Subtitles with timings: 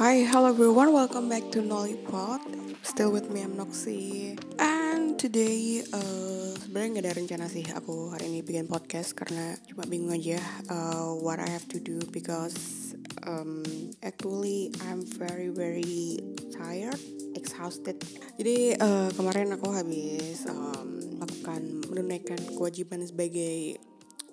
[0.00, 0.96] Hi, hello everyone.
[0.96, 2.40] Welcome back to Nollipod.
[2.80, 4.32] Still with me, I'm Noxy.
[4.56, 9.84] And today, uh, sebenarnya nggak ada rencana sih aku hari ini bikin podcast karena cuma
[9.84, 10.40] bingung aja
[10.72, 12.96] uh, what I have to do because
[13.28, 13.60] um,
[14.00, 16.16] actually I'm very very
[16.48, 16.96] tired,
[17.36, 18.00] exhausted.
[18.40, 23.76] Jadi uh, kemarin aku habis um, melakukan menunaikan kewajiban sebagai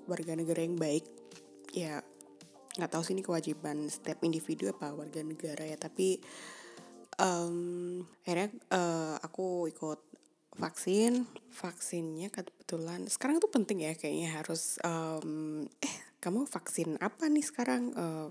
[0.08, 1.04] warga negara yang baik.
[1.76, 2.00] Ya,
[2.78, 6.22] nggak tahu sih ini kewajiban setiap individu apa warga negara ya tapi
[7.18, 10.00] um, akhirnya uh, aku ikut
[10.58, 11.26] vaksin.
[11.54, 17.94] Vaksinnya kebetulan sekarang tuh penting ya kayaknya harus um, eh kamu vaksin apa nih sekarang?
[17.94, 18.30] Uh,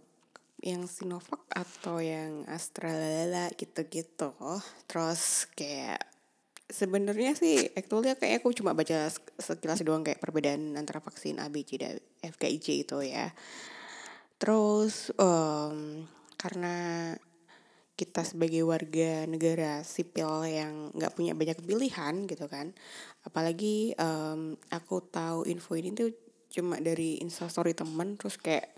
[0.65, 4.33] yang Sinovac atau yang AstraZeneca gitu-gitu.
[4.89, 6.01] Terus kayak
[6.67, 9.07] sebenarnya sih actually kayak aku cuma baca
[9.39, 12.99] sekilas doang kayak perbedaan antara vaksin A, B, C dan F, G, I, J itu
[13.05, 13.31] ya
[14.37, 16.05] Terus um,
[16.37, 17.13] karena
[17.97, 22.77] kita sebagai warga negara sipil yang nggak punya banyak pilihan gitu kan,
[23.25, 26.13] apalagi um, aku tahu info ini tuh
[26.53, 28.69] cuma dari instastory temen terus kayak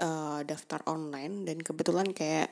[0.00, 2.48] uh, daftar online dan kebetulan kayak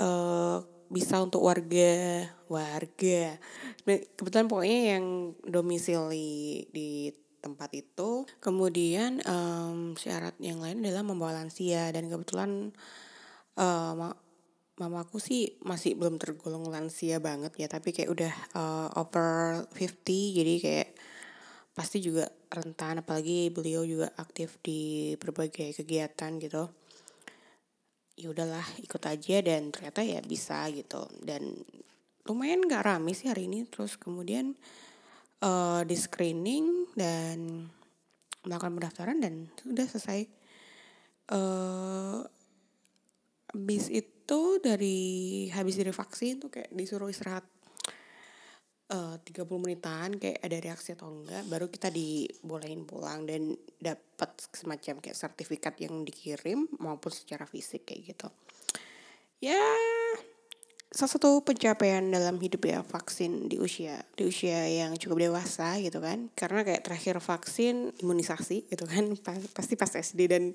[0.00, 3.36] uh, bisa untuk warga warga.
[3.84, 7.12] Kebetulan pokoknya yang domisili di
[7.44, 8.24] tempat itu.
[8.40, 11.92] Kemudian um, syarat yang lain adalah membawa lansia.
[11.92, 12.72] Dan kebetulan
[13.60, 14.08] uh, ma
[14.74, 20.54] mamaku sih masih belum tergolong lansia banget ya, tapi kayak udah uh, over 50 jadi
[20.58, 20.88] kayak
[21.76, 23.04] pasti juga rentan.
[23.04, 26.72] Apalagi beliau juga aktif di berbagai kegiatan gitu.
[28.16, 31.06] Ya udahlah ikut aja dan ternyata ya bisa gitu.
[31.20, 31.60] Dan
[32.24, 33.68] lumayan gak rame sih hari ini.
[33.68, 34.56] Terus kemudian
[35.42, 37.66] uh, di screening dan
[38.44, 40.20] melakukan pendaftaran dan sudah selesai.
[41.24, 42.20] Uh,
[43.54, 47.46] bis itu dari habis dari vaksin tuh kayak disuruh istirahat
[48.92, 55.00] uh, 30 menitan kayak ada reaksi atau enggak baru kita dibolehin pulang dan dapat semacam
[55.00, 58.28] kayak sertifikat yang dikirim maupun secara fisik kayak gitu.
[59.40, 59.62] Ya
[60.94, 65.98] salah satu pencapaian dalam hidup ya vaksin di usia di usia yang cukup dewasa gitu
[65.98, 66.30] kan.
[66.38, 69.10] Karena kayak terakhir vaksin imunisasi gitu kan
[69.58, 70.54] pasti pas SD dan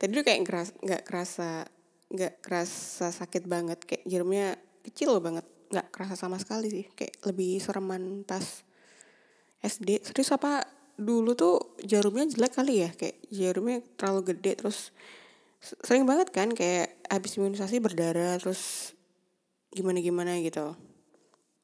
[0.00, 1.68] tadi tuh kayak ngeras nggak kerasa
[2.08, 3.84] nggak kerasa sakit banget.
[3.84, 4.56] Kayak jarumnya
[4.88, 6.84] kecil banget nggak kerasa sama sekali sih.
[6.96, 8.64] Kayak lebih sereman pas
[9.60, 10.64] SD serius apa
[10.96, 12.90] dulu tuh jarumnya jelek kali ya?
[12.96, 14.96] Kayak jarumnya terlalu gede terus
[15.60, 18.92] sering banget kan kayak habis imunisasi berdarah terus
[19.74, 20.78] gimana gimana gitu.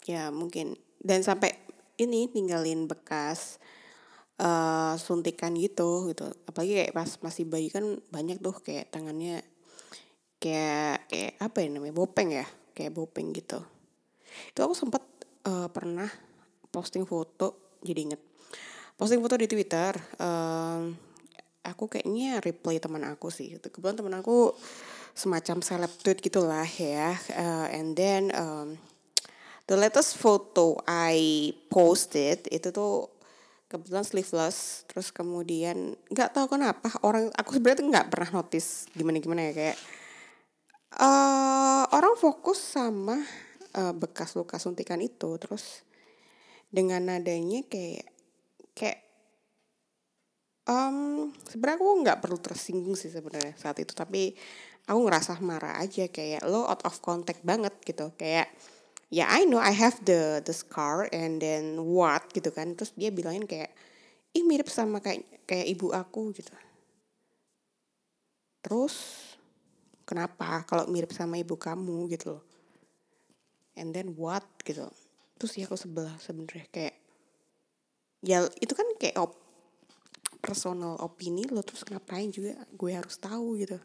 [0.04, 0.74] Ya mungkin.
[1.00, 1.56] Dan sampai
[1.96, 3.62] ini tinggalin bekas
[4.42, 6.28] uh, suntikan gitu gitu.
[6.44, 9.46] Apalagi kayak pas masih bayi kan banyak tuh kayak tangannya
[10.40, 13.60] kayak kayak apa ya namanya bopeng ya kayak bopeng gitu.
[14.50, 15.04] Itu aku sempat
[15.46, 16.08] uh, pernah
[16.72, 18.20] posting foto jadi inget.
[18.96, 21.09] Posting foto di twitter uh,
[21.66, 23.68] aku kayaknya reply teman aku sih gitu.
[23.68, 24.54] Kebetulan teman aku
[25.14, 28.78] semacam seleb tweet gitulah ya uh, and then um,
[29.66, 33.10] the latest photo I posted itu tuh
[33.70, 39.50] kebetulan sleeveless terus kemudian nggak tahu kenapa orang aku sebenarnya nggak pernah notice gimana gimana
[39.50, 39.78] ya kayak
[40.98, 43.22] uh, orang fokus sama
[43.78, 45.86] uh, bekas luka suntikan itu terus
[46.70, 48.10] dengan nadanya kayak
[48.74, 49.09] kayak
[50.68, 54.34] um, sebenarnya aku nggak perlu tersinggung sih sebenarnya saat itu tapi
[54.90, 58.10] aku ngerasa marah aja kayak lo out of contact banget gitu.
[58.18, 58.50] Kayak
[59.10, 62.74] ya yeah, I know I have the the scar and then what gitu kan.
[62.74, 63.70] Terus dia bilangin kayak
[64.34, 66.50] ih mirip sama kayak kayak ibu aku gitu.
[68.60, 68.94] Terus
[70.04, 72.10] kenapa kalau mirip sama ibu kamu?
[72.10, 72.44] gitu loh.
[73.78, 74.90] And then what gitu.
[75.40, 76.96] Terus ya aku sebelah sebenarnya kayak
[78.20, 79.16] ya itu kan kayak
[80.40, 83.78] personal opini lo terus ngapain juga gue harus tahu gitu.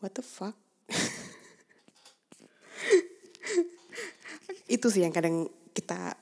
[0.00, 0.56] What the fuck?
[4.74, 5.46] Itu sih yang kadang
[5.76, 6.16] kita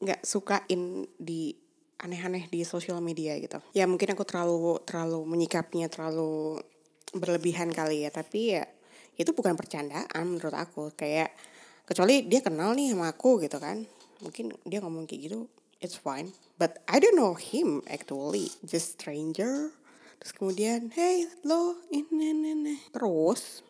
[0.00, 1.52] nggak sukain di
[2.00, 3.60] aneh-aneh di sosial media gitu.
[3.76, 6.62] Ya mungkin aku terlalu terlalu menyikapnya terlalu
[7.12, 8.64] berlebihan kali ya tapi ya
[9.20, 10.96] itu bukan percandaan menurut aku.
[10.96, 11.36] Kayak
[11.84, 13.82] kecuali dia kenal nih sama aku gitu kan
[14.22, 15.50] mungkin dia ngomong kayak gitu
[15.80, 19.72] it's fine but I don't know him actually just stranger
[20.20, 22.76] Terus kemudian, hey lo ini ini ini.
[22.92, 23.64] Terus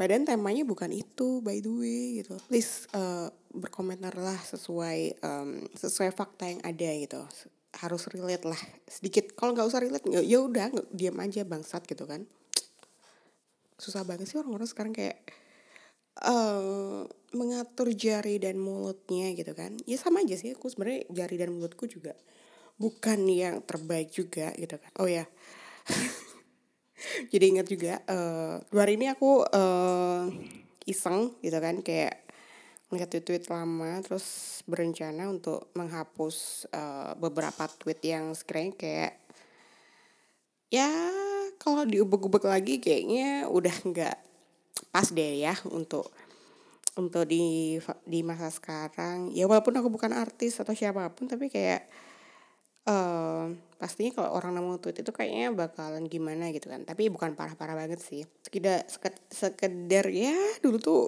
[0.00, 2.40] badan temanya bukan itu by the way gitu.
[2.48, 7.20] Please uh, berkomentarlah sesuai um, sesuai fakta yang ada gitu.
[7.76, 9.36] Harus relate lah sedikit.
[9.36, 12.24] Kalau nggak usah relate ya udah diam aja bangsat gitu kan.
[13.76, 15.20] Susah banget sih orang-orang sekarang kayak
[16.18, 19.78] uh, mengatur jari dan mulutnya gitu kan.
[19.86, 22.18] Ya sama aja sih aku sebenarnya jari dan mulutku juga
[22.80, 24.90] bukan yang terbaik juga gitu kan.
[24.98, 25.28] Oh ya.
[27.32, 30.28] Jadi ingat juga uh, dua hari ini aku uh,
[30.84, 32.20] iseng gitu kan kayak
[32.90, 39.12] ngeliat tweet-tweet lama terus berencana untuk menghapus uh, beberapa tweet yang sekiranya kayak
[40.74, 40.90] ya
[41.62, 44.16] kalau diubek-ubek lagi kayaknya udah nggak
[44.90, 46.10] pas deh ya untuk
[46.98, 49.30] untuk di di masa sekarang.
[49.30, 51.86] Ya walaupun aku bukan artis atau siapa pun tapi kayak
[52.90, 56.82] uh, pastinya kalau orang nemu tweet itu kayaknya bakalan gimana gitu kan.
[56.82, 58.26] Tapi bukan parah-parah banget sih.
[58.42, 58.84] Sekedar
[59.30, 61.04] sekedar ya dulu tuh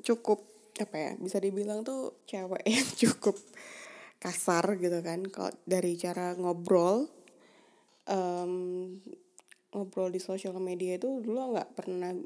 [0.00, 0.42] cukup
[0.76, 3.36] apa ya bisa dibilang tuh cewek yang cukup
[4.18, 5.22] kasar gitu kan.
[5.28, 7.06] Kalau dari cara ngobrol
[8.08, 8.96] um,
[9.74, 12.16] ngobrol di sosial media itu dulu nggak pernah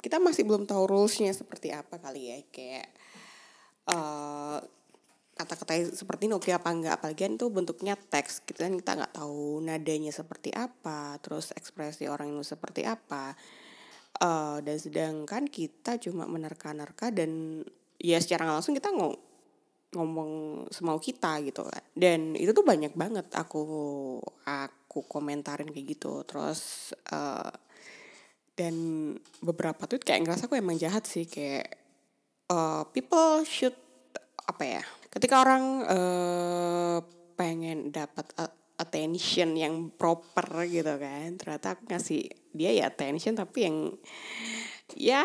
[0.00, 2.88] kita masih belum tahu rulesnya seperti apa kali ya kayak
[3.90, 4.58] uh,
[5.36, 9.14] kata-kata seperti ini oke apa enggak apalagi kan itu bentuknya teks kita kan kita nggak
[9.20, 13.36] tahu nadanya seperti apa terus ekspresi orang itu seperti apa.
[14.16, 17.60] Uh, dan sedangkan kita cuma menerka-nerka dan
[18.00, 19.26] ya secara langsung kita ngomong
[19.92, 20.32] ngomong
[20.72, 21.84] semau kita gitu kan.
[21.92, 23.60] Dan itu tuh banyak banget aku
[24.48, 26.24] aku komentarin kayak gitu.
[26.24, 27.52] Terus uh,
[28.56, 28.74] dan
[29.44, 31.76] beberapa tuh kayak ngerasa aku emang jahat sih kayak
[32.48, 33.76] uh, people should
[34.48, 34.82] apa ya
[35.12, 36.98] ketika orang uh,
[37.36, 38.32] pengen dapat
[38.80, 43.76] attention yang proper gitu kan ternyata aku ngasih dia ya attention tapi yang
[44.96, 45.24] ya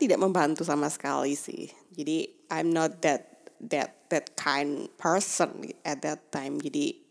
[0.00, 1.68] tidak membantu sama sekali sih.
[1.92, 6.56] Jadi I'm not that that that kind person at that time.
[6.62, 7.04] Jadi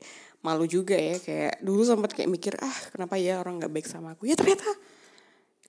[0.43, 4.17] malu juga ya kayak dulu sempat kayak mikir ah kenapa ya orang nggak baik sama
[4.17, 4.27] aku?
[4.27, 4.67] Ya ternyata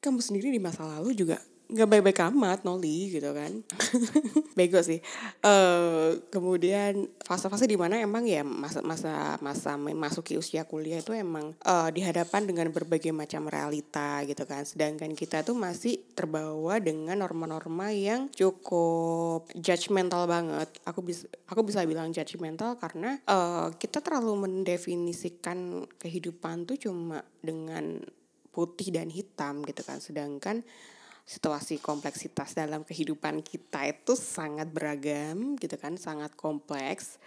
[0.04, 3.64] kamu sendiri di masa lalu juga nggak baik-baik amat Noli gitu kan.
[4.58, 5.00] Bego sih.
[5.40, 11.56] Uh, kemudian fase-fase di mana emang ya masa masa masa memasuki usia kuliah itu emang
[11.64, 14.68] uh, dihadapan dengan berbagai macam realita gitu kan.
[14.68, 20.68] Sedangkan kita tuh masih terbawa dengan norma-norma yang cukup judgmental banget.
[20.84, 28.04] Aku bisa aku bisa bilang judgmental karena uh, kita terlalu mendefinisikan kehidupan tuh cuma dengan
[28.54, 29.98] putih dan hitam gitu kan.
[29.98, 30.62] Sedangkan
[31.26, 37.18] situasi kompleksitas dalam kehidupan kita itu sangat beragam gitu kan sangat kompleks.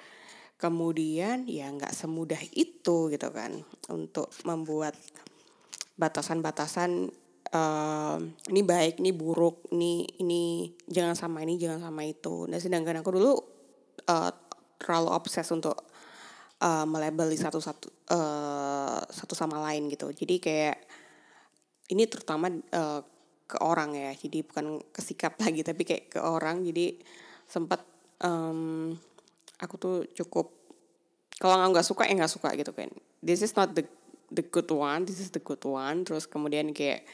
[0.57, 3.62] Kemudian ya nggak semudah itu gitu kan
[3.94, 4.97] untuk membuat
[6.00, 7.13] batasan-batasan
[7.53, 8.18] uh,
[8.50, 12.50] ini baik ini buruk ini ini jangan sama ini jangan sama itu.
[12.50, 13.33] Dan sedangkan aku dulu
[14.07, 14.31] uh,
[14.77, 15.77] terlalu obses untuk
[16.62, 20.09] uh, melabeli satu satu uh, satu sama lain gitu.
[20.13, 20.77] Jadi kayak
[21.88, 23.01] ini terutama uh,
[23.48, 26.63] ke orang ya jadi bukan ke sikap lagi tapi kayak ke orang.
[26.68, 27.00] Jadi
[27.48, 27.84] sempat
[28.24, 28.92] um,
[29.60, 30.51] aku tuh cukup
[31.38, 32.92] kalau nggak suka ya nggak suka gitu kan.
[33.24, 33.88] This is not the
[34.28, 36.04] the good one this is the good one.
[36.04, 37.07] Terus kemudian kayak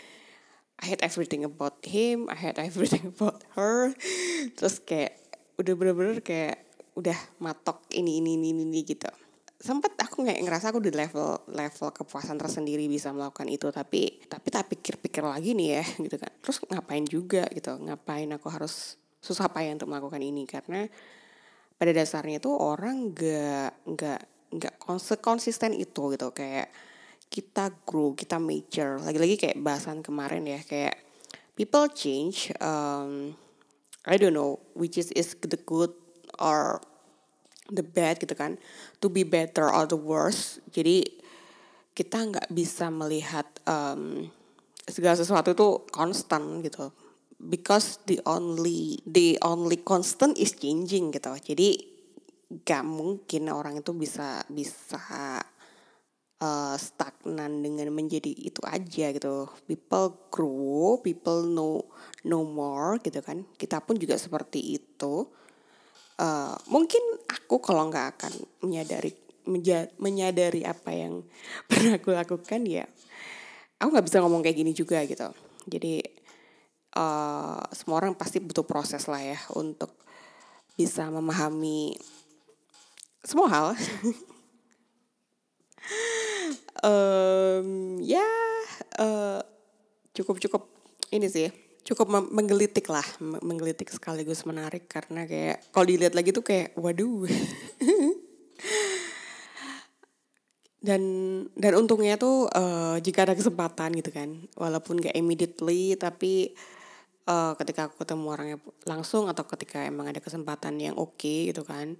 [0.81, 3.93] I hate everything about him I hate everything about her.
[4.57, 5.21] Terus kayak
[5.61, 6.65] udah bener-bener kayak
[6.97, 9.09] udah matok ini ini ini ini gitu
[9.63, 13.71] sempet aku nggak ngerasa aku di level level kepuasan tersendiri bisa melakukan itu.
[13.71, 16.31] Tapi tapi tak pikir-pikir lagi nih ya gitu kan.
[16.43, 20.43] Terus ngapain juga gitu ngapain aku harus susah payah untuk melakukan ini?
[20.43, 20.83] Karena
[21.79, 24.21] pada dasarnya itu orang nggak nggak
[24.59, 24.75] nggak
[25.23, 26.27] konsisten itu gitu.
[26.35, 26.67] Kayak
[27.31, 28.99] kita grow kita mature.
[28.99, 30.99] Lagi-lagi kayak bahasan kemarin ya kayak
[31.55, 33.31] people change um,
[34.03, 35.95] I don't know which is is the good
[36.35, 36.83] or
[37.73, 38.61] the bad gitu kan.
[39.01, 40.61] To be better or the worse.
[40.69, 41.03] Jadi
[41.93, 44.29] kita nggak bisa melihat um,
[44.85, 46.93] segala sesuatu itu konstan gitu.
[47.43, 51.35] Because the only the only constant is changing gitu.
[51.35, 51.93] Jadi
[52.61, 55.41] gak mungkin orang itu bisa bisa
[56.37, 59.49] uh, stagnan dengan menjadi itu aja gitu.
[59.65, 61.83] People grow people know
[62.23, 63.43] know more gitu kan.
[63.57, 65.27] Kita pun juga seperti itu
[66.19, 68.33] uh, mungkin aku kalau nggak akan
[68.65, 69.13] menyadari
[69.99, 71.19] menyadari apa yang
[71.69, 72.87] pernah aku lakukan ya
[73.83, 75.27] aku nggak bisa ngomong kayak gini juga gitu.
[75.67, 75.99] Jadi
[76.95, 79.91] uh, semua orang pasti butuh proses lah ya untuk
[80.79, 81.99] bisa memahami
[83.27, 83.67] semua hal.
[86.83, 88.27] Um, ya
[88.99, 89.39] uh,
[90.11, 90.67] cukup cukup
[91.15, 91.47] ini sih
[91.83, 97.27] cukup menggelitik lah menggelitik sekaligus menarik karena kayak kalau dilihat lagi tuh kayak waduh.
[100.83, 100.99] Dan
[101.55, 106.51] dan untungnya tuh uh, jika ada kesempatan gitu kan walaupun gak immediately tapi
[107.23, 111.63] uh, ketika aku ketemu orangnya langsung atau ketika emang ada kesempatan yang oke okay, gitu
[111.63, 111.95] kan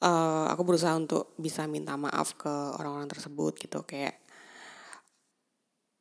[0.00, 4.16] uh, aku berusaha untuk bisa minta maaf ke orang-orang tersebut gitu kayak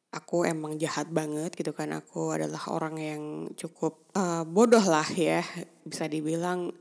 [0.09, 1.93] aku emang jahat banget gitu kan.
[1.93, 3.23] Aku adalah orang yang
[3.53, 5.45] cukup uh, bodoh lah ya.
[5.85, 6.73] Bisa dibilang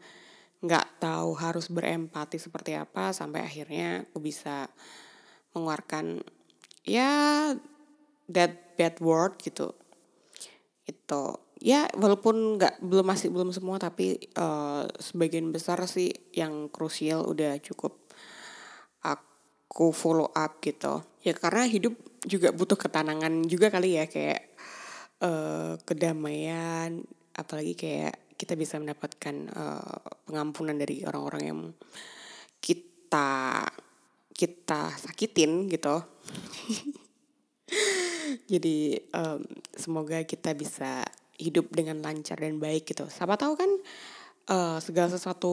[0.59, 4.67] nggak tahu harus berempati seperti apa sampai akhirnya aku bisa
[5.55, 6.19] mengeluarkan
[6.83, 7.53] ya
[8.33, 9.77] that bad word gitu.
[10.89, 11.25] Itu.
[11.59, 17.59] Ya walaupun nggak belum masih belum semua tapi uh, sebagian besar sih yang krusial udah
[17.59, 18.08] cukup
[19.69, 21.05] aku follow up gitu.
[21.23, 21.95] Ya karena hidup
[22.25, 24.49] juga butuh ketenangan juga kali ya kayak
[25.23, 27.05] uh, kedamaian
[27.37, 31.61] apalagi kayak kita bisa mendapatkan uh, pengampunan dari orang-orang yang
[32.59, 33.63] kita
[34.33, 35.99] kita sakitin gitu.
[38.53, 39.43] Jadi um,
[39.75, 41.05] semoga kita bisa
[41.39, 43.07] hidup dengan lancar dan baik gitu.
[43.07, 43.71] Siapa tahu kan
[44.49, 45.53] uh, segala sesuatu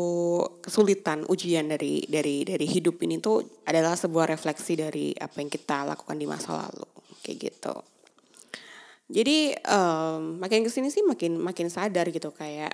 [0.63, 5.83] kesulitan ujian dari dari dari hidup ini tuh adalah sebuah refleksi dari apa yang kita
[5.85, 6.87] lakukan di masa lalu
[7.21, 7.75] kayak gitu.
[9.05, 12.73] Jadi um, makin ke sini sih makin makin sadar gitu kayak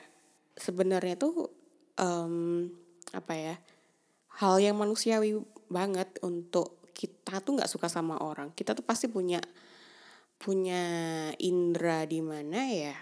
[0.56, 1.52] sebenarnya tuh
[2.00, 2.72] um,
[3.12, 3.56] apa ya
[4.40, 5.36] hal yang manusiawi
[5.68, 8.56] banget untuk kita tuh nggak suka sama orang.
[8.56, 9.44] Kita tuh pasti punya
[10.42, 10.84] punya
[11.38, 12.96] indera di mana ya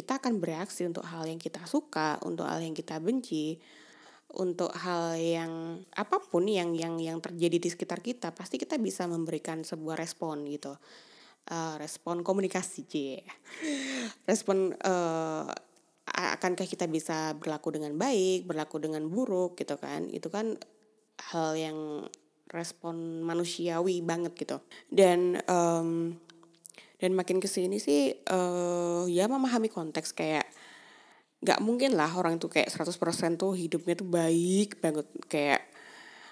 [0.00, 3.60] kita akan bereaksi untuk hal yang kita suka, untuk hal yang kita benci,
[4.40, 9.04] untuk hal yang apa pun yang yang yang terjadi di sekitar kita, pasti kita bisa
[9.04, 10.72] memberikan sebuah respon gitu.
[11.50, 12.94] Uh, respon komunikasi C.
[14.30, 15.48] respon uh,
[16.08, 20.08] akankah kita bisa berlaku dengan baik, berlaku dengan buruk gitu kan?
[20.08, 20.56] Itu kan
[21.32, 22.08] hal yang
[22.50, 24.62] respon manusiawi banget gitu.
[24.90, 26.18] Dan um,
[27.00, 30.44] dan makin ke sini sih uh, ya memahami konteks kayak
[31.40, 35.64] nggak mungkin lah orang itu kayak 100% tuh hidupnya tuh baik banget kayak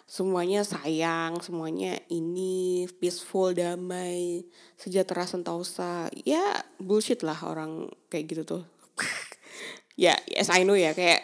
[0.08, 4.40] semuanya sayang, semuanya ini peaceful, damai,
[4.80, 6.08] sejahtera sentosa.
[6.24, 8.62] Ya bullshit lah orang kayak gitu tuh.
[10.00, 11.20] ya, yes I know ya kayak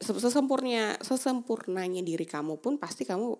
[0.00, 3.36] sesempurnya sesempurnanya diri kamu pun pasti kamu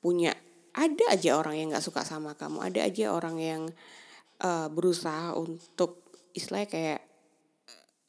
[0.00, 0.32] punya
[0.76, 3.62] ada aja orang yang nggak suka sama kamu, ada aja orang yang
[4.42, 7.00] uh, berusaha untuk istilahnya kayak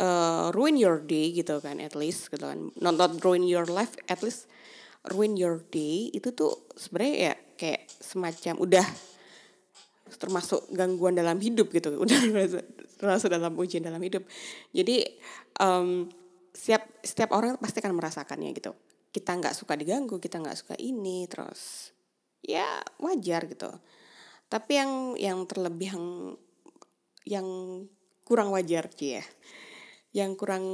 [0.01, 2.73] uh, ruin your day gitu kan at least gitu kan.
[2.79, 4.49] Not, not ruin your life at least
[5.11, 6.11] ruin your day.
[6.11, 8.87] Itu tuh sebenarnya ya kayak semacam udah
[10.17, 11.93] termasuk gangguan dalam hidup gitu.
[12.03, 12.17] Udah
[12.97, 14.23] termasuk dalam ujian dalam hidup.
[14.71, 15.03] Jadi
[15.59, 16.07] um,
[16.55, 18.71] setiap setiap orang pasti akan merasakannya gitu.
[19.11, 21.91] Kita nggak suka diganggu kita nggak suka ini terus
[22.47, 23.67] ya wajar gitu
[24.47, 26.07] tapi yang yang terlebih yang
[27.27, 27.47] yang
[28.23, 29.25] kurang wajar sih ya.
[30.15, 30.65] Yang kurang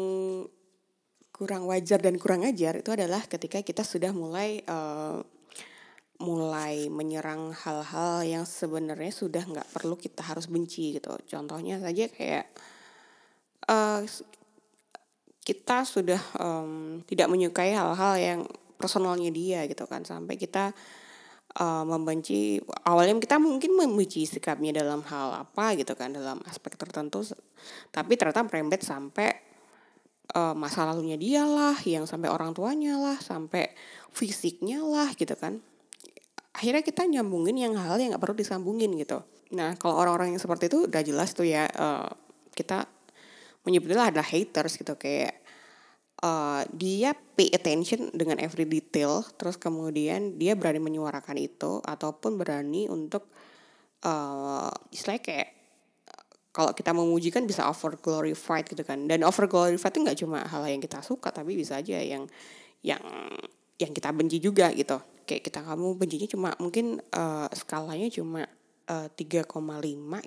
[1.34, 5.18] kurang wajar dan kurang ajar itu adalah ketika kita sudah mulai uh,
[6.22, 11.10] mulai menyerang hal-hal yang sebenarnya sudah nggak perlu kita harus benci gitu.
[11.26, 12.46] Contohnya saja kayak
[13.68, 14.06] uh,
[15.44, 18.40] kita sudah um, tidak menyukai hal-hal yang
[18.78, 20.06] personalnya dia gitu kan.
[20.06, 20.72] Sampai kita
[21.60, 27.22] uh, membenci awalnya kita mungkin membenci sikapnya dalam hal apa gitu kan dalam aspek tertentu
[27.94, 29.54] tapi ternyata merembet sampai
[30.32, 33.72] uh, masa lalunya dia lah yang sampai orang tuanya lah sampai
[34.16, 35.60] fisiknya lah gitu kan.
[36.54, 39.26] Akhirnya kita nyambungin yang hal yang nggak perlu disambungin gitu.
[39.58, 42.08] Nah kalau orang-orang yang seperti itu udah jelas tuh ya uh,
[42.54, 42.86] kita
[43.66, 45.43] menyebutnya adalah haters gitu kayak
[46.24, 52.88] uh, dia pay attention dengan every detail terus kemudian dia berani menyuarakan itu ataupun berani
[52.88, 53.28] untuk
[54.08, 55.50] uh, istilahnya kayak
[56.54, 59.10] kalau kita memuji kan bisa over glorified gitu kan.
[59.10, 62.30] Dan over glorified itu nggak cuma hal yang kita suka tapi bisa aja yang
[62.86, 63.02] yang
[63.82, 65.02] yang kita benci juga gitu.
[65.26, 68.46] Kayak kita kamu bencinya cuma mungkin uh, skalanya cuma
[68.90, 69.48] uh, 3,5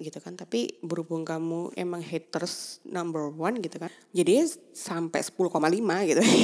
[0.01, 0.35] gitu kan.
[0.37, 5.53] Tapi berhubung kamu emang haters number one gitu kan jadi sampai 10,5
[6.11, 6.23] gitu.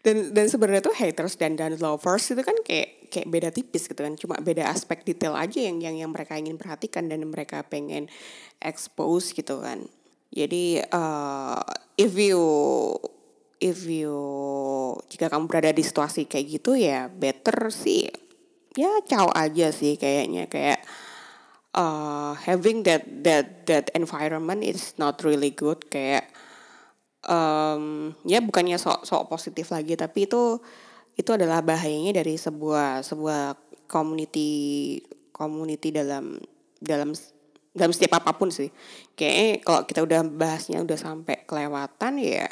[0.00, 4.00] Dan dan sebenarnya tuh haters dan dan lovers itu kan kayak kayak beda tipis gitu
[4.00, 4.16] kan.
[4.16, 8.08] Cuma beda aspek detail aja yang yang yang mereka ingin perhatikan dan mereka pengen
[8.64, 9.84] expose gitu kan.
[10.32, 11.60] Jadi uh,
[12.00, 12.40] if you
[13.60, 14.16] if you
[15.12, 18.08] jika kamu berada di situasi kayak gitu ya better sih
[18.74, 20.46] ya caw aja sih kayaknya.
[20.46, 20.82] Kayak
[21.74, 25.86] uh, having that that that environment is not really good.
[25.90, 26.30] Kayak
[27.26, 30.58] um, ya bukannya sok sok positif lagi tapi itu
[31.18, 33.58] itu adalah bahayanya dari sebuah sebuah
[33.90, 34.96] community
[35.34, 36.38] community dalam
[36.80, 37.12] dalam
[37.70, 38.70] dalam setiap apa pun sih.
[39.14, 42.48] Kayak kalau kita udah bahasnya udah sampai kelewatan ya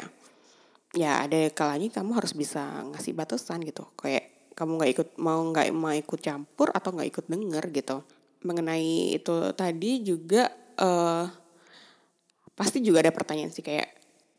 [0.96, 3.86] ya ada kalanya kamu harus bisa ngasih batasan gitu.
[3.98, 8.02] Kayak kamu nggak ikut mau nggak mau ikut campur atau nggak ikut denger gitu.
[8.42, 10.50] Mengenai itu tadi juga
[10.82, 11.30] uh,
[12.58, 13.86] pasti juga ada pertanyaan sih kayak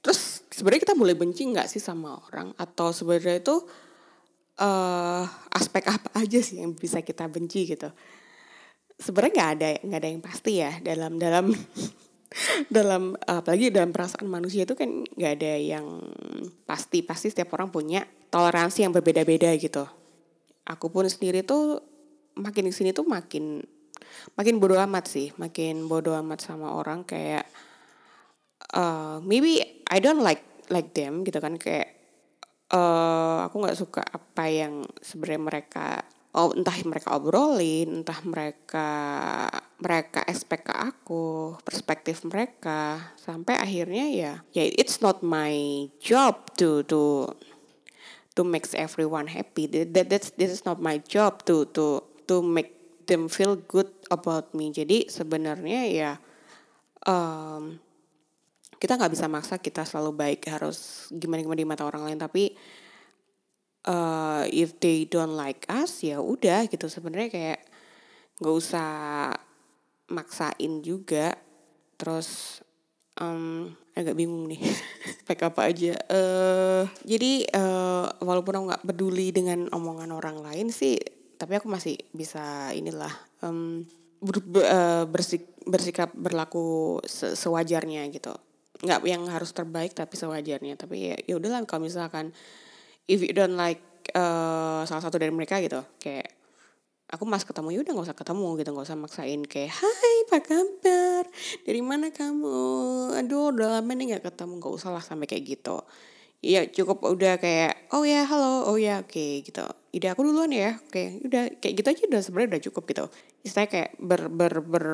[0.04, 2.52] terus sebenarnya kita boleh benci nggak sih sama orang?
[2.60, 3.64] Atau sebenarnya itu
[4.60, 5.24] uh,
[5.56, 7.88] aspek apa aja sih yang bisa kita benci gitu?
[9.00, 11.56] Sebenarnya nggak ada nggak ada yang pasti ya dalam dalam
[12.76, 15.88] dalam apalagi dalam perasaan manusia itu kan nggak ada yang
[16.68, 17.08] pasti.
[17.08, 19.88] Pasti setiap orang punya toleransi yang berbeda-beda gitu
[20.70, 21.82] aku pun sendiri tuh
[22.38, 23.66] makin di sini tuh makin
[24.38, 27.50] makin bodoh amat sih makin bodoh amat sama orang kayak
[28.74, 29.60] uh, maybe
[29.90, 31.98] I don't like like them gitu kan kayak
[32.72, 35.88] uh, aku nggak suka apa yang sebenarnya mereka
[36.38, 38.90] oh entah mereka obrolin entah mereka
[39.82, 46.86] mereka expect ke aku perspektif mereka sampai akhirnya ya ya it's not my job to
[46.86, 47.26] to
[48.36, 49.66] to make everyone happy.
[49.68, 52.74] That that's this is not my job to to to make
[53.10, 54.70] them feel good about me.
[54.70, 56.12] Jadi sebenarnya ya
[57.10, 57.82] um,
[58.78, 62.20] kita nggak bisa maksa kita selalu baik harus gimana gimana di mata orang lain.
[62.22, 62.54] Tapi
[63.90, 66.86] uh, if they don't like us ya udah gitu.
[66.86, 67.62] Sebenarnya kayak
[68.40, 68.90] nggak usah
[70.14, 71.34] maksain juga.
[72.00, 72.62] Terus
[73.20, 74.60] um, agak bingung nih
[75.28, 75.94] pakai apa aja.
[76.08, 80.98] Uh, jadi uh, walaupun aku nggak peduli dengan omongan orang lain sih
[81.40, 83.12] tapi aku masih bisa inilah
[83.44, 83.88] um,
[84.20, 88.36] ber, uh, bersik, bersikap berlaku se sewajarnya gitu.
[88.84, 90.76] Nggak yang harus terbaik tapi sewajarnya.
[90.76, 92.36] Tapi ya ya udahlah kalau misalkan
[93.08, 93.80] if you don't like
[94.16, 96.39] uh, salah satu dari mereka gitu kayak
[97.10, 98.70] aku mas ketemu ya udah nggak usah ketemu gitu.
[98.74, 101.24] Nggak usah maksain kayak hai apa kabar?
[101.66, 102.62] Dari mana kamu?
[103.18, 104.62] Aduh udah lama nih nggak ketemu.
[104.62, 105.82] Nggak usah lah sampai kayak gitu.
[106.40, 109.66] Ya cukup udah kayak oh ya halo oh ya oke okay, gitu.
[109.92, 110.94] Ide aku duluan ya oke.
[110.94, 113.06] Okay, udah kayak gitu aja udah sebenarnya udah cukup gitu.
[113.44, 114.86] Istilahnya kayak ber ber ber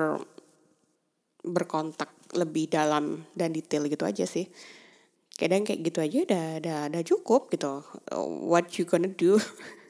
[1.45, 4.49] berkontak lebih dalam dan detail gitu aja sih.
[5.35, 7.83] Kadang kayak gitu aja udah udah udah cukup gitu.
[8.47, 9.37] What you gonna do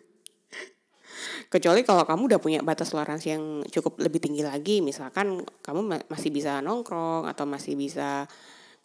[1.50, 6.30] kecuali kalau kamu udah punya batas toleransi yang cukup lebih tinggi lagi misalkan kamu masih
[6.34, 8.30] bisa nongkrong atau masih bisa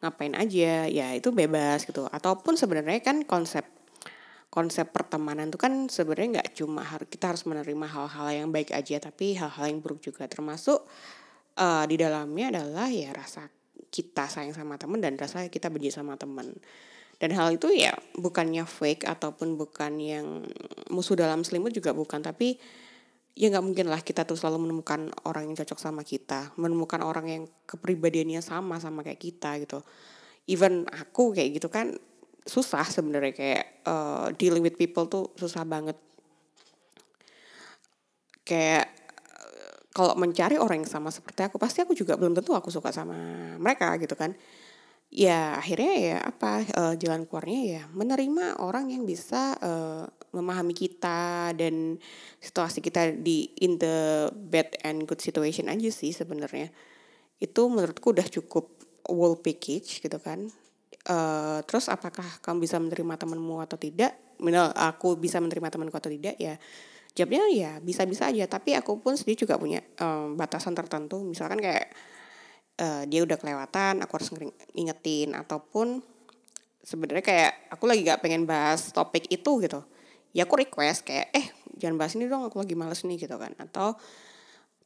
[0.01, 2.09] ngapain aja ya itu bebas gitu.
[2.09, 3.69] Ataupun sebenarnya kan konsep
[4.51, 9.39] konsep pertemanan itu kan sebenarnya nggak cuma kita harus menerima hal-hal yang baik aja tapi
[9.39, 10.27] hal-hal yang buruk juga.
[10.27, 10.89] Termasuk
[11.61, 13.47] uh, di dalamnya adalah ya rasa
[13.91, 16.55] kita sayang sama temen dan rasa kita benci sama temen
[17.21, 20.41] dan hal itu ya bukannya fake ataupun bukan yang
[20.89, 22.25] musuh dalam selimut juga bukan.
[22.25, 22.57] Tapi
[23.37, 26.57] ya nggak mungkin lah kita tuh selalu menemukan orang yang cocok sama kita.
[26.57, 29.85] Menemukan orang yang kepribadiannya sama sama kayak kita gitu.
[30.49, 31.93] Even aku kayak gitu kan
[32.49, 36.01] susah sebenarnya kayak uh, dealing with people tuh susah banget.
[38.49, 38.97] Kayak
[39.93, 43.13] kalau mencari orang yang sama seperti aku pasti aku juga belum tentu aku suka sama
[43.61, 44.33] mereka gitu kan
[45.11, 51.51] ya akhirnya ya apa uh, jalan keluarnya ya menerima orang yang bisa uh, memahami kita
[51.59, 51.99] dan
[52.39, 56.71] situasi kita di in the bad and good situation aja sih sebenarnya.
[57.43, 58.71] Itu menurutku udah cukup
[59.11, 60.47] whole package gitu kan.
[61.11, 64.15] Uh, terus apakah kamu bisa menerima temanmu atau tidak?
[64.39, 66.55] Menurut aku bisa menerima temanku atau tidak ya
[67.19, 68.47] jawabnya ya bisa-bisa aja.
[68.47, 71.19] Tapi aku pun sendiri juga punya um, batasan tertentu.
[71.27, 71.91] Misalkan kayak
[72.81, 74.33] uh, dia udah kelewatan aku harus
[74.73, 75.37] ngingetin.
[75.37, 76.01] Ataupun
[76.81, 79.85] sebenarnya kayak aku lagi gak pengen bahas topik itu gitu.
[80.33, 83.53] Ya aku request kayak eh jangan bahas ini dong aku lagi males nih gitu kan.
[83.61, 84.01] Atau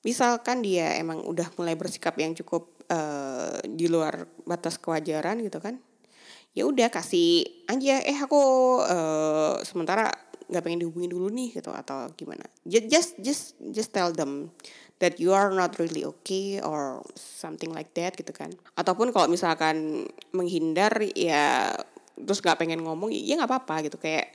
[0.02, 5.80] misalkan dia emang udah mulai bersikap yang cukup uh, di luar batas kewajaran gitu kan
[6.54, 8.38] ya udah kasih aja eh aku
[8.86, 10.06] uh, sementara
[10.46, 12.46] nggak pengen dihubungi dulu nih gitu atau gimana.
[12.62, 14.54] Just just just tell them
[15.02, 18.54] that you are not really okay or something like that gitu kan.
[18.78, 21.74] Ataupun kalau misalkan menghindar ya
[22.14, 23.98] terus nggak pengen ngomong ya nggak apa-apa gitu.
[23.98, 24.34] Kayak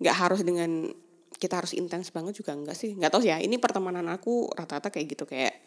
[0.00, 0.88] nggak harus dengan
[1.36, 2.96] kita harus intens banget juga enggak sih.
[2.96, 5.24] Nggak tahu sih ya ini pertemanan aku rata-rata kayak gitu.
[5.28, 5.60] Kayak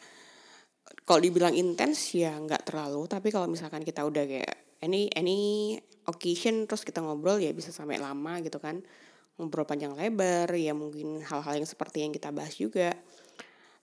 [1.06, 3.06] kalau dibilang intens ya nggak terlalu.
[3.06, 5.78] Tapi kalau misalkan kita udah kayak any any
[6.10, 8.82] occasion terus kita ngobrol ya bisa sampai lama gitu kan.
[9.38, 12.96] Ngobrol panjang lebar ya mungkin hal-hal yang seperti yang kita bahas juga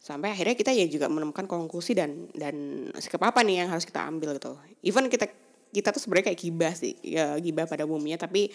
[0.03, 4.03] sampai akhirnya kita ya juga menemukan konklusi dan dan sikap apa nih yang harus kita
[4.03, 4.59] ambil gitu.
[4.83, 5.31] Even kita
[5.71, 8.19] kita tuh sebenarnya kayak gibah sih ya gibah pada umumnya.
[8.19, 8.51] Tapi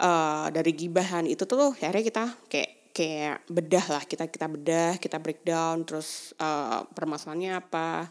[0.00, 4.02] uh, dari gibahan itu tuh akhirnya kita kayak kayak bedah lah.
[4.08, 5.84] Kita kita bedah kita breakdown.
[5.84, 8.08] Terus uh, permasalahannya apa?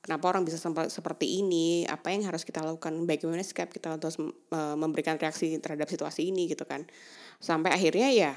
[0.00, 1.82] Kenapa orang bisa seperti ini?
[1.84, 2.94] Apa yang harus kita lakukan?
[3.04, 6.86] Bagaimana sikap kita untuk uh, memberikan reaksi terhadap situasi ini gitu kan.
[7.42, 8.32] Sampai akhirnya ya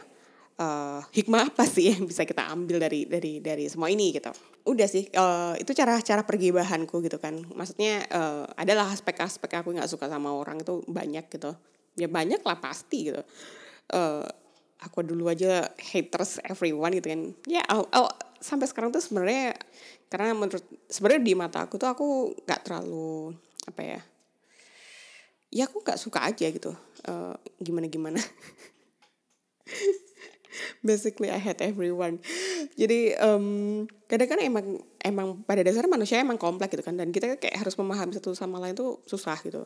[0.59, 4.29] uh, hikmah apa sih yang bisa kita ambil dari dari dari semua ini gitu?
[4.67, 7.41] Udah sih uh, itu cara cara pergibahanku gitu kan.
[7.53, 11.55] Maksudnya uh, adalah aspek-aspek aku nggak suka sama orang itu banyak gitu.
[11.97, 13.21] Ya banyak lah pasti gitu.
[13.93, 14.25] Uh,
[14.83, 17.21] aku dulu aja haters everyone gitu kan.
[17.49, 18.11] Ya oh, oh,
[18.43, 19.55] sampai sekarang tuh sebenarnya
[20.11, 22.07] karena menurut sebenarnya di mata aku tuh aku
[22.45, 23.99] nggak terlalu apa ya
[25.53, 26.73] ya aku nggak suka aja gitu.
[27.03, 28.19] Uh, gimana gimana
[30.81, 32.19] basically I hate everyone.
[32.79, 34.65] Jadi um, kadang kan emang
[35.01, 36.95] emang pada dasarnya manusia emang kompleks gitu kan.
[36.97, 39.65] Dan kita kayak harus memahami satu sama lain tuh susah gitu.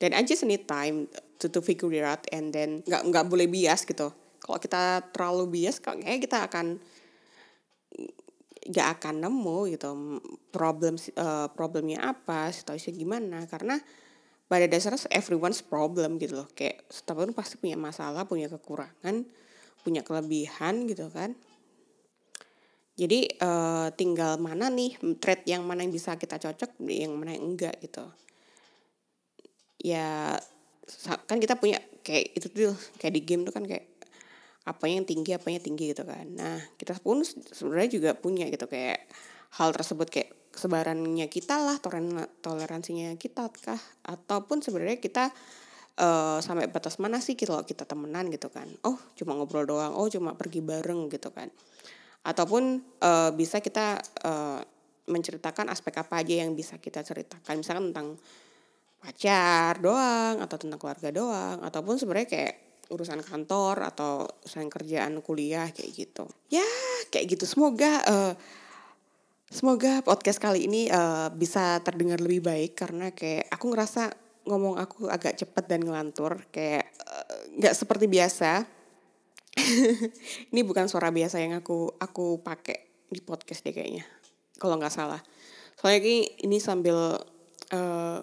[0.00, 3.44] Dan I just need time to to figure it out and then nggak nggak boleh
[3.46, 4.08] bias gitu.
[4.40, 6.80] Kalau kita terlalu bias kayak kita akan
[8.60, 9.88] nggak akan nemu gitu
[10.54, 13.38] problem uh, problemnya apa situasinya gimana.
[13.44, 13.76] Karena
[14.50, 16.48] pada dasarnya everyone's problem gitu loh.
[16.56, 19.28] Kayak setiap orang pasti punya masalah punya kekurangan
[19.82, 21.36] punya kelebihan gitu kan.
[23.00, 27.56] Jadi uh, tinggal mana nih trade yang mana yang bisa kita cocok yang mana yang
[27.56, 28.04] enggak gitu.
[29.80, 30.36] Ya
[31.24, 33.88] kan kita punya kayak itu tuh kayak di game tuh kan kayak
[34.68, 36.28] apa yang tinggi apa yang tinggi gitu kan.
[36.36, 39.08] Nah kita pun sebenarnya juga punya gitu kayak
[39.56, 41.80] hal tersebut kayak sebarannya kita lah
[42.44, 43.80] toleransinya kita kah?
[44.04, 45.32] Ataupun sebenarnya kita
[46.00, 48.66] uh, sampai batas mana sih kalau kita temenan gitu kan?
[48.82, 49.92] Oh cuma ngobrol doang.
[49.92, 51.52] Oh cuma pergi bareng gitu kan.
[52.24, 54.60] Ataupun uh, bisa kita uh,
[55.06, 57.60] menceritakan aspek apa aja yang bisa kita ceritakan.
[57.60, 58.08] Misalkan tentang
[59.00, 62.54] pacar doang atau tentang keluarga doang ataupun sebenarnya kayak
[62.92, 66.28] urusan kantor atau urusan kerjaan kuliah kayak gitu.
[66.52, 66.66] Ya
[67.08, 67.48] kayak gitu.
[67.48, 68.32] Semoga uh,
[69.48, 74.12] semoga podcast kali ini uh, bisa terdengar lebih baik karena kayak aku ngerasa
[74.48, 78.64] ngomong aku agak cepet dan ngelantur kayak eh, nggak uh, seperti biasa
[80.54, 84.06] ini bukan suara biasa yang aku aku pakai di podcast deh kayaknya
[84.56, 85.20] kalau nggak salah
[85.76, 87.18] soalnya ini ini sambil
[87.74, 88.20] uh,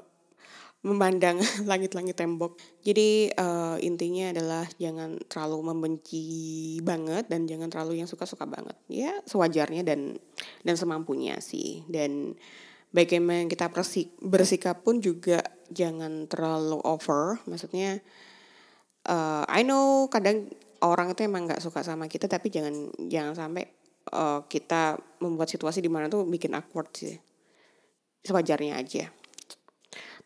[0.86, 2.56] memandang langit-langit tembok.
[2.86, 6.24] Jadi uh, intinya adalah jangan terlalu membenci
[6.86, 8.78] banget dan jangan terlalu yang suka-suka banget.
[8.88, 10.22] Ya sewajarnya dan
[10.64, 11.84] dan semampunya sih.
[11.92, 12.40] Dan
[12.96, 13.68] bagaimana kita
[14.24, 17.40] bersikap pun juga jangan terlalu over.
[17.48, 18.00] Maksudnya
[19.08, 20.52] uh, I know kadang
[20.84, 23.64] orang itu emang nggak suka sama kita tapi jangan jangan sampai
[24.14, 27.18] uh, kita membuat situasi di mana tuh bikin awkward sih.
[28.22, 29.10] Sewajarnya aja.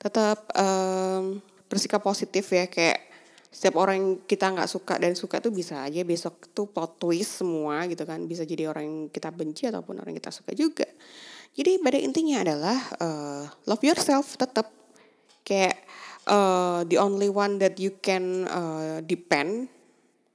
[0.02, 3.14] Tetap um, bersikap positif ya kayak
[3.52, 7.86] setiap orang kita nggak suka dan suka tuh bisa aja besok tuh plot twist semua
[7.86, 8.26] gitu kan.
[8.26, 10.88] Bisa jadi orang yang kita benci ataupun orang yang kita suka juga.
[11.52, 14.72] Jadi pada intinya adalah uh, love yourself tetap
[15.52, 15.84] kayak
[16.32, 19.68] uh, the only one that you can uh, depend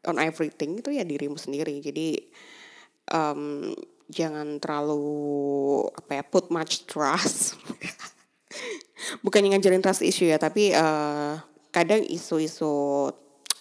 [0.05, 1.81] on everything itu ya dirimu sendiri.
[1.81, 2.20] Jadi
[3.16, 3.72] um,
[4.12, 7.57] jangan terlalu apa ya put much trust.
[9.24, 11.40] Bukan ngajarin trust issue ya tapi uh,
[11.72, 13.09] kadang isu-isu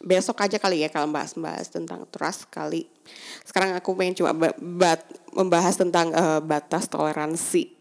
[0.03, 2.85] besok aja kali ya kalau bahas-bahas tentang trust kali.
[3.47, 4.27] Sekarang aku pengen
[4.59, 7.75] bat, membahas tentang uh, batas toleransi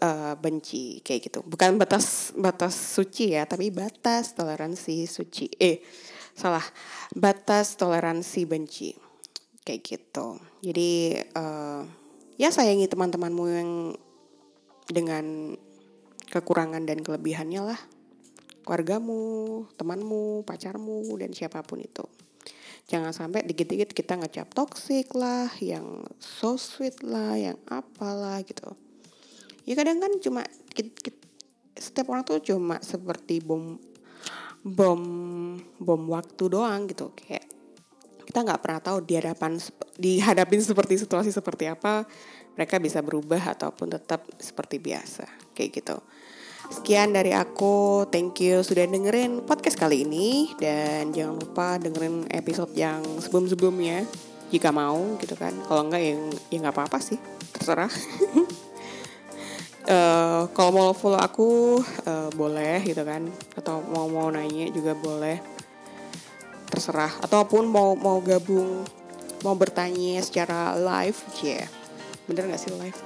[0.00, 1.40] uh, benci kayak gitu.
[1.44, 5.52] Bukan batas batas suci ya, tapi batas toleransi suci.
[5.60, 5.84] Eh,
[6.32, 6.64] salah.
[7.12, 8.96] Batas toleransi benci.
[9.60, 10.40] Kayak gitu.
[10.64, 11.84] Jadi uh,
[12.40, 13.70] ya sayangi teman-temanmu yang
[14.90, 15.54] dengan
[16.32, 17.80] kekurangan dan kelebihannya lah.
[18.64, 22.04] Keluargamu, temanmu, pacarmu, dan siapa pun itu.
[22.90, 28.74] Jangan sampai dikit-dikit kita ngecap toxic lah, yang so sweet lah, yang apalah gitu
[29.70, 30.42] ya kadang kan cuma
[31.78, 33.78] setiap orang tuh cuma seperti bom
[34.66, 35.02] bom
[35.78, 37.14] bom waktu doang gitu.
[37.14, 37.46] Kayak
[38.26, 39.62] kita nggak pernah tahu di hadapan
[39.94, 42.02] dihadapin seperti situasi seperti apa
[42.58, 45.30] mereka bisa berubah ataupun tetap seperti biasa.
[45.54, 45.96] Kayak gitu.
[46.70, 50.50] Sekian dari aku, thank you sudah dengerin podcast kali ini.
[50.58, 54.02] Dan jangan lupa dengerin episode yang sebelum-sebelumnya.
[54.50, 55.54] Jika mau gitu kan.
[55.62, 56.14] Kalau enggak ya
[56.50, 57.18] ya nggak apa-apa sih,
[57.54, 57.90] terserah.
[59.90, 63.26] uh, kalau mau follow aku uh, boleh gitu kan.
[63.58, 65.42] Atau mau mau nanya juga boleh.
[66.70, 67.10] Terserah.
[67.20, 68.86] Ataupun mau mau gabung
[69.40, 71.68] mau bertanya secara live ya yeah.
[72.28, 73.00] bener nggak sih live?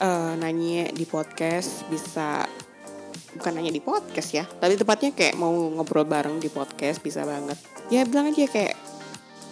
[0.00, 2.48] Uh, nanya di podcast bisa
[3.36, 4.48] bukan nanya di podcast ya.
[4.48, 7.60] Tapi tepatnya kayak mau ngobrol bareng di podcast bisa banget.
[7.92, 8.74] Ya bilang aja kayak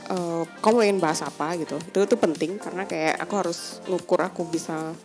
[0.08, 1.76] uh, kamu ingin bahas apa gitu.
[1.76, 4.96] Itu itu penting karena kayak aku harus ngukur aku bisa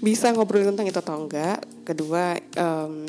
[0.00, 1.64] bisa ngobrol tentang itu atau enggak.
[1.86, 3.06] Kedua um,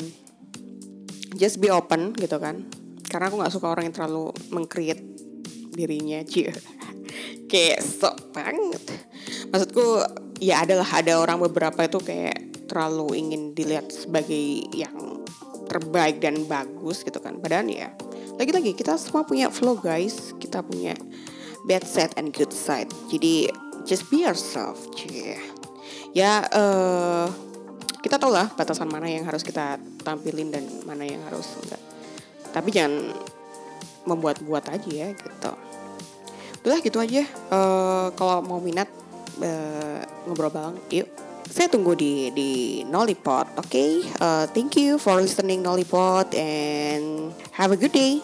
[1.36, 2.64] just be open gitu kan.
[3.08, 5.04] Karena aku nggak suka orang yang terlalu mengcreate
[5.72, 6.52] dirinya cie.
[7.50, 8.84] Kayak sok banget.
[9.48, 10.04] Maksudku
[10.44, 15.24] ya adalah ada orang beberapa itu kayak terlalu ingin dilihat sebagai yang
[15.64, 17.40] terbaik dan bagus gitu kan.
[17.40, 17.88] Padahal ya
[18.36, 20.36] lagi-lagi kita semua punya flow guys.
[20.36, 20.92] Kita punya
[21.64, 22.92] bad side and good side.
[23.08, 23.48] Jadi
[23.88, 25.47] just be yourself cie
[26.16, 27.26] ya uh,
[27.98, 31.82] kita tahu lah batasan mana yang harus kita tampilin dan mana yang harus enggak.
[32.54, 33.12] Tapi jangan
[34.08, 35.52] membuat-buat aja ya gitu.
[36.64, 37.22] Udah gitu aja.
[37.52, 38.88] Uh, kalau mau minat
[39.42, 41.08] uh, ngobrol bareng yuk.
[41.48, 42.50] Saya tunggu di di
[42.84, 43.72] Nollipod oke?
[43.72, 44.04] Okay?
[44.20, 48.20] uh, thank you for listening Nollipod and have a good day